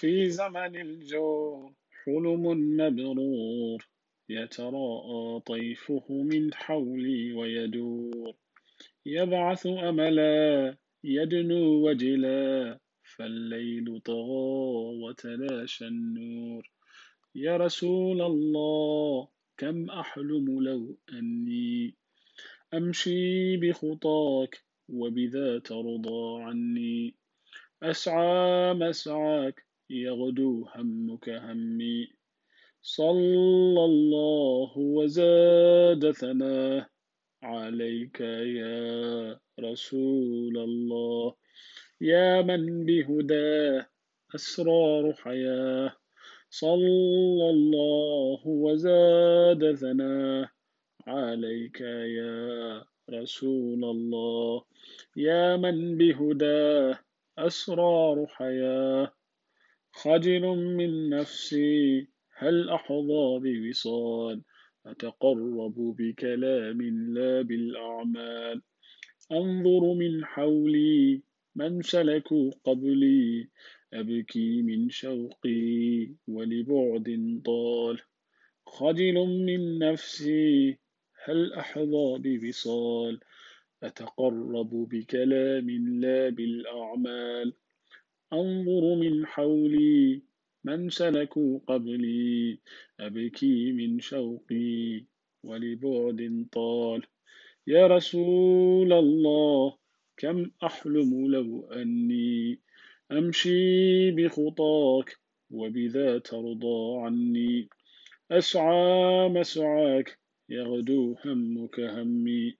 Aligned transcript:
في 0.00 0.30
زمن 0.30 0.76
الجور 0.76 1.72
حلم 2.04 2.42
مبرور 2.76 3.88
يتراءى 4.28 5.40
طيفه 5.40 6.04
من 6.10 6.54
حولي 6.54 7.32
ويدور. 7.32 8.34
يبعث 9.06 9.66
أملا 9.66 10.76
يدنو 11.04 11.88
وجلا 11.88 12.78
فالليل 13.16 14.00
طغى 14.00 14.96
وتلاشى 15.02 15.86
النور. 15.86 16.70
يا 17.34 17.56
رسول 17.56 18.22
الله 18.22 19.28
كم 19.56 19.90
أحلم 19.90 20.62
لو 20.62 20.96
أني 21.12 21.94
أمشي 22.74 23.56
بخطاك 23.56 24.62
وبذا 24.88 25.58
ترضى 25.58 26.42
عني. 26.42 27.14
أسعى 27.82 28.74
مسعاك 28.74 29.69
يغدو 29.90 30.64
همك 30.74 31.28
همي. 31.28 32.08
صلى 32.82 33.84
الله 33.84 34.72
وزاد 34.78 36.10
ثناه 36.10 36.86
عليك 37.42 38.20
يا 38.20 39.38
رسول 39.60 40.58
الله. 40.58 41.34
يا 42.00 42.42
من 42.42 42.86
بهداه 42.86 43.86
أسرار 44.34 45.12
حياة. 45.12 45.92
صلى 46.50 47.50
الله 47.50 48.40
وزاد 48.46 49.74
ثناه 49.74 50.48
عليك 51.06 51.80
يا 52.20 52.84
رسول 53.10 53.84
الله. 53.84 54.64
يا 55.16 55.56
من 55.56 55.98
بهداه 55.98 56.98
أسرار 57.38 58.26
حياة. 58.26 59.19
خجل 59.92 60.40
من 60.76 61.08
نفسي 61.10 62.08
هل 62.36 62.68
أحظى 62.68 63.40
بوصال؟ 63.42 64.42
أتقرب 64.86 65.74
بكلام 65.98 66.82
لا 67.14 67.42
بالأعمال. 67.42 68.62
أنظر 69.32 69.94
من 69.94 70.24
حولي 70.24 71.22
من 71.54 71.82
سلكوا 71.82 72.50
قبلي؟ 72.64 73.48
أبكي 73.92 74.62
من 74.62 74.90
شوقي 74.90 76.08
ولبعد 76.28 77.40
طال. 77.44 77.98
خجل 78.66 79.14
من 79.46 79.78
نفسي 79.78 80.78
هل 81.24 81.52
أحظى 81.52 82.18
بوصال؟ 82.18 83.20
أتقرب 83.82 84.88
بكلام 84.90 85.70
لا 86.00 86.28
بالأعمال. 86.28 87.52
أنظر 88.32 88.94
من 88.94 89.26
حولي 89.26 90.22
من 90.64 90.88
سلكوا 90.88 91.58
قبلي؟ 91.66 92.58
أبكي 93.00 93.72
من 93.72 94.00
شوقي 94.00 95.04
ولبعد 95.44 96.46
طال. 96.52 97.02
يا 97.66 97.86
رسول 97.86 98.92
الله 98.92 99.76
كم 100.16 100.50
أحلم 100.64 101.26
لو 101.30 101.64
أني 101.64 102.58
أمشي 103.12 104.10
بخطاك 104.10 105.16
وبذا 105.50 106.18
ترضى 106.18 106.98
عني. 106.98 107.68
أسعى 108.30 109.28
مسعاك 109.28 110.18
يغدو 110.48 111.16
همك 111.24 111.80
همي. 111.80 112.56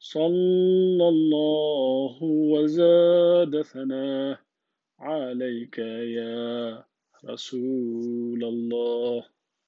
صلى 0.00 1.08
الله 1.08 2.18
وزاد 2.22 3.62
ثناه. 3.62 4.51
عليك 4.98 5.78
يا 5.78 6.84
رسول 7.24 8.44
الله. 8.44 9.24